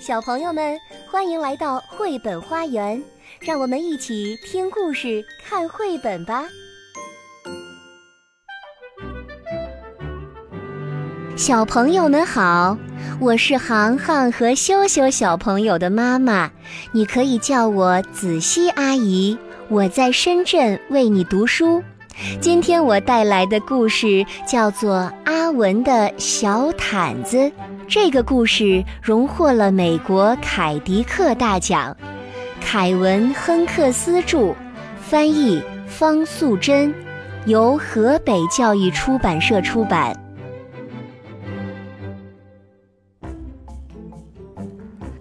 [0.00, 0.78] 小朋友们，
[1.10, 3.02] 欢迎来到绘本花园，
[3.38, 6.44] 让我们一起听故事、看绘本吧。
[11.36, 12.78] 小朋友们好，
[13.20, 16.50] 我是航航和羞羞小朋友的妈妈，
[16.92, 19.36] 你可以叫我子熙阿姨。
[19.68, 21.82] 我在深圳为你读书。
[22.40, 27.36] 今天我带来的故事叫做《阿文的小毯子》。
[27.90, 31.96] 这个故事荣获了美国凯迪克大奖，
[32.60, 34.54] 凯文·亨克斯著，
[35.00, 36.94] 翻译方素珍，
[37.46, 40.16] 由河北教育出版社出版。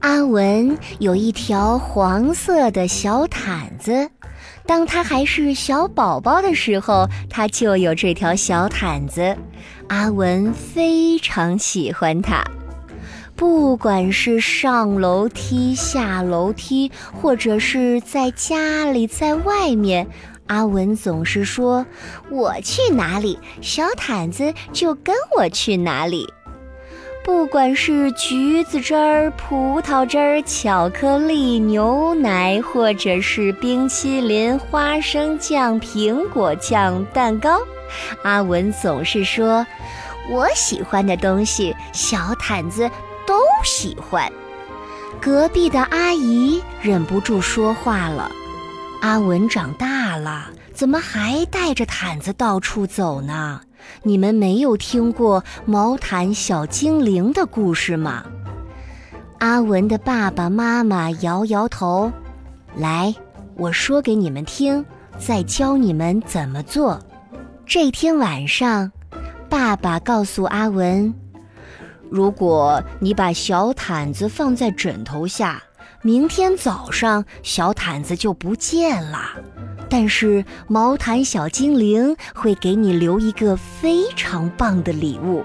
[0.00, 4.10] 阿文有一条黄色的小毯子，
[4.66, 9.34] 当他还是小宝宝的时候，他就有这条小毯子。
[9.88, 12.44] 阿文非常喜欢它。
[13.38, 20.08] 不管是上楼梯、下楼梯，或者是在家里、在外面，
[20.48, 21.86] 阿文总是说
[22.30, 26.26] ：“我去哪里，小毯子就跟我去哪里。”
[27.24, 37.60] 不管是橘子汁儿、葡萄汁儿、巧克力、牛奶，或者是冰淇淋、花生酱、苹果酱、蛋糕，
[38.24, 39.64] 阿文总是说
[40.28, 42.90] ：“我喜欢的东西，小毯子。”
[43.58, 44.30] 都喜欢。
[45.20, 48.30] 隔壁的阿姨忍不住说话了
[49.02, 53.60] ：“阿文长大了，怎么还带着毯子到处走呢？
[54.02, 58.24] 你们没有听过毛毯小精灵的故事吗？”
[59.40, 62.12] 阿文的爸爸妈妈摇摇头
[62.76, 63.12] ：“来，
[63.56, 64.84] 我说给你们听，
[65.18, 67.00] 再教你们怎么做。”
[67.66, 68.90] 这天晚上，
[69.48, 71.12] 爸爸告诉阿文。
[72.10, 75.62] 如果你把小毯子放在枕头下，
[76.02, 79.18] 明天早上小毯子就不见了。
[79.90, 85.44] 但是毛毯小精灵会给你留一个非常棒的礼物。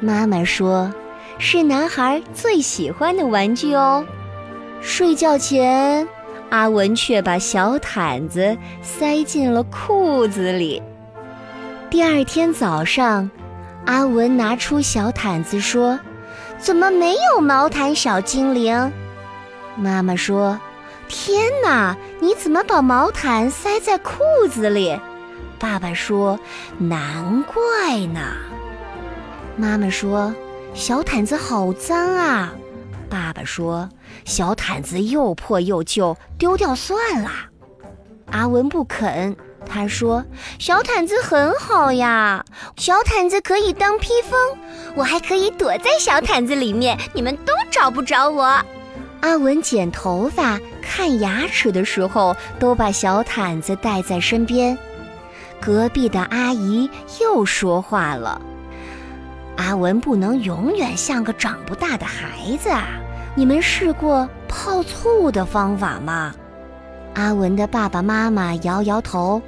[0.00, 0.92] 妈妈说，
[1.38, 4.04] 是男孩最喜欢的玩具哦。
[4.80, 6.06] 睡觉前，
[6.50, 10.82] 阿文却把小毯子塞进了裤子里。
[11.88, 13.30] 第二天早上。
[13.84, 15.98] 阿文拿出小毯子说
[16.58, 18.92] ：“怎么没有毛毯小精灵？”
[19.76, 20.60] 妈妈说
[21.08, 24.98] ：“天哪，你怎么把毛毯塞在裤子里？”
[25.58, 26.38] 爸爸说
[26.78, 28.20] ：“难怪呢。”
[29.56, 30.34] 妈妈说
[30.74, 32.52] ：“小毯子好脏啊！”
[33.10, 33.88] 爸爸说
[34.24, 37.30] ：“小毯子又破又旧，丢掉算了。”
[38.30, 39.36] 阿文不肯。
[39.66, 40.24] 他说
[40.58, 42.44] ：“小毯子很好呀，
[42.76, 44.38] 小毯子可以当披风，
[44.94, 48.62] 我还可以躲在小毯子里面，你们都找不着我。”
[49.20, 54.76] 阿文剪头发、看牙齿的时候，都把小毯子带在身边。
[55.60, 56.90] 隔壁的阿姨
[57.20, 58.42] 又说话了
[59.56, 62.88] ：“阿文不能永远像个长不大的孩子啊！
[63.34, 66.34] 你们试过泡醋的方法吗？”
[67.14, 69.40] 阿文的爸爸妈妈摇摇头。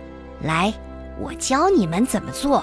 [0.44, 0.72] 来，
[1.20, 2.62] 我教你们怎么做。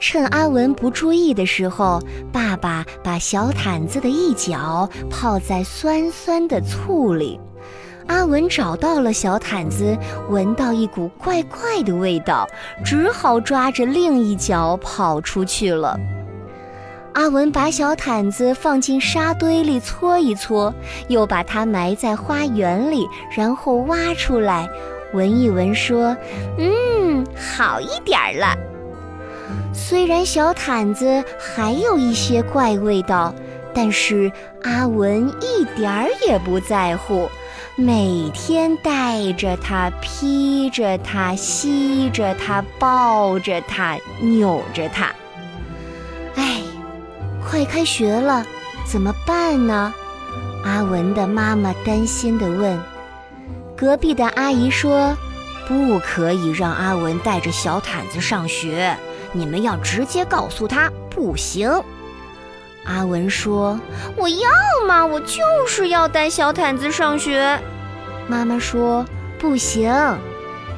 [0.00, 2.00] 趁阿文不注意的时候，
[2.32, 7.40] 爸爸把小毯子的一角泡在酸酸的醋里。
[8.06, 9.98] 阿文找到了小毯子，
[10.30, 12.48] 闻到一股怪怪的味道，
[12.84, 15.98] 只好抓着另一角跑出去了。
[17.18, 20.72] 阿文把小毯子放进沙堆里搓一搓，
[21.08, 24.68] 又把它埋在花园里，然后挖出来，
[25.12, 26.16] 闻一闻，说
[26.58, 28.56] ：“嗯，好一点了。”
[29.74, 33.34] 虽然小毯子还有一些怪味道，
[33.74, 34.30] 但是
[34.62, 37.28] 阿文一点儿也不在乎，
[37.74, 45.12] 每天带着它，披着它，吸着它，抱着它，扭着它。
[47.58, 48.46] 快开学了，
[48.86, 49.92] 怎么办呢？
[50.64, 52.80] 阿文的妈妈担心地问。
[53.76, 55.16] 隔壁的阿姨说
[55.66, 58.96] ：“不可以让阿文带着小毯子上学，
[59.32, 61.68] 你们要直接告诉他不行。”
[62.86, 63.80] 阿文说
[64.14, 64.48] ：“我要
[64.86, 67.60] 嘛，我就是要带小毯子上学。”
[68.28, 69.04] 妈妈说
[69.36, 69.92] ：“不行。”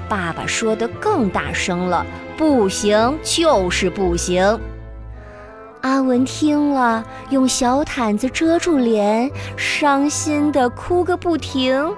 [0.08, 2.06] 爸爸说的更大声了
[2.38, 4.58] ：“不行，就是不行。”
[5.82, 11.94] 阿文听了，用小毯子遮住脸，伤心的哭个不停。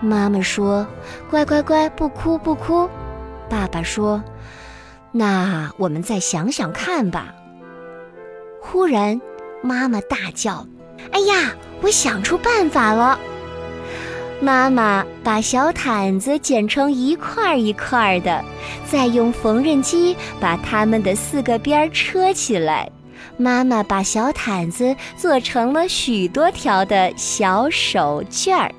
[0.00, 0.86] 妈妈说
[1.30, 2.88] ：“乖乖乖，不哭不哭。”
[3.48, 4.22] 爸爸说
[5.10, 7.34] ：“那我们再想想看吧。
[8.60, 9.20] 忽然，
[9.62, 10.66] 妈妈大叫
[11.12, 13.18] ：“哎呀，我想出办法了！”
[14.40, 18.44] 妈妈把小毯子剪成一块一块的，
[18.88, 22.88] 再用缝纫机把它们的四个边车起来。
[23.36, 28.72] 妈妈把小毯子做成了许多条的小手绢儿。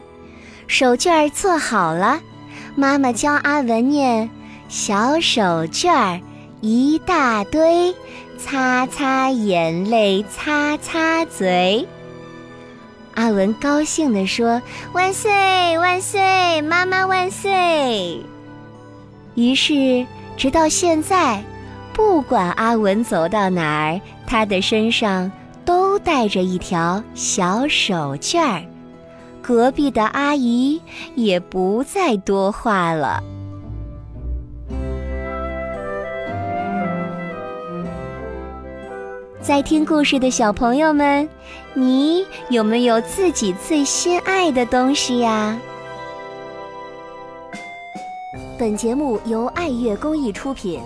[0.67, 2.21] 手绢儿做好了，
[2.75, 4.29] 妈妈教阿文念
[4.69, 6.21] ：“小手绢儿
[6.61, 7.93] 一大堆，
[8.37, 11.85] 擦擦眼泪，擦擦嘴。”
[13.19, 14.61] 阿文高兴地说
[14.95, 15.29] ：“万岁
[15.77, 18.23] 万岁，妈妈万岁！”
[19.35, 20.07] 于是，
[20.37, 21.43] 直到现在，
[21.91, 25.29] 不管阿文走到哪儿，他的身上
[25.65, 28.63] 都带着一条小手绢儿。
[29.41, 30.81] 隔壁的阿姨
[31.15, 33.21] 也不再多话了。
[39.49, 41.27] 在听故事的小朋友们，
[41.73, 45.59] 你有没有自己最心爱的东西呀？
[48.59, 50.79] 本节目由爱乐公益出品。